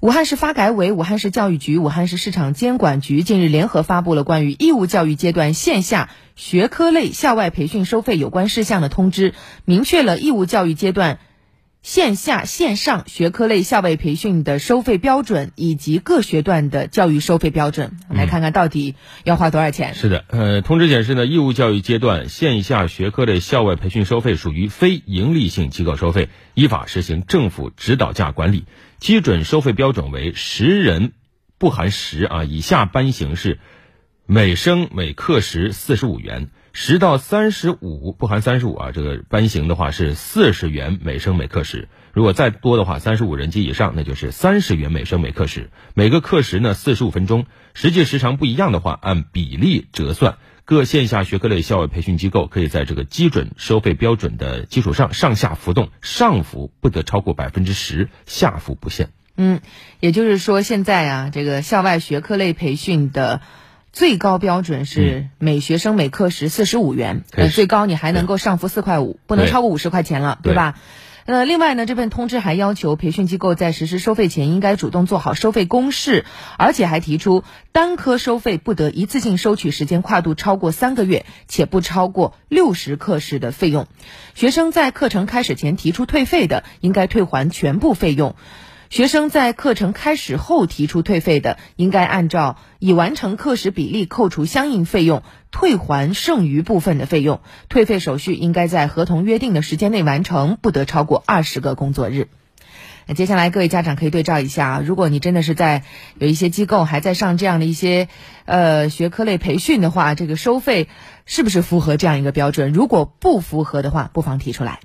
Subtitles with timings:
[0.00, 11.18] 武汉市发改委、武汉市教育局、武汉市市场监管局近日联合发布了关于义务教育阶段线下学科类校外培训收费有关事项的通知，明确了义务教育阶段。
[11.82, 19.94] 线下、线上学科类校外培训的收费标准以及各学段的教育收费标准，来看看到底要花多少钱。
[19.94, 28.64] 是的，呃，通知显示呢，义务教育阶段线下学科类校外培训收费属于非营利性机构收费，依法实行政府指导价管理，
[28.98, 31.12] 基准收费标准为十人
[31.58, 33.60] 不含十啊以下班形式
[34.26, 36.50] 每生每课时四十五元。
[36.80, 41.88] 十到三十五不含三十五啊，这个班型的话是四十元每升每课时。
[42.12, 45.70] 如果再多的话，三十五人及以上，那就是三十元每升每课时。
[45.94, 50.38] 每个课时呢四十五分钟，实际时长不一样的话，按比例折算。
[50.64, 59.10] 各线下学科类校外培训机构可以在这个基准收费标准的基础上上下浮动，上浮不得超过百分之十，下浮不限。
[59.36, 59.60] 嗯，
[59.98, 63.40] 也就是说，现在啊，这个校外学科类培训的。
[63.92, 70.74] 最高标准是每学生每课时四十五元，呃，最高你还能够上浮四块五，不能超过五十块钱了，对吧？
[71.24, 76.24] 呃，另外呢，这份通知还要求培训机构在实施收费前应该主动做好收费公示，
[76.56, 83.86] 而且还提出单科收费不得一次性收取时间跨度超过三个月，且不超过六十课时的费用。
[84.34, 88.34] 学生在课程开始前提出退费的，应该退还全部费用。
[88.90, 97.40] 学生在课程开始后提出退费的，应该按照已完成课时比例扣除相应费用，退还剩余部分的费用。
[97.68, 102.28] 退费手续应该在合同约定的时间内完成，不得超过二十个工作日。
[103.06, 105.82] 那接下来各位家长可以对照一下啊，如果你真的是在
[106.18, 108.08] 有一些机构还在上这样的一些
[108.46, 110.88] 呃学科类培训的话，这个收费
[111.26, 112.72] 是不是符合这样一个标准？
[112.72, 114.80] 如果不符合的话，不妨提出来。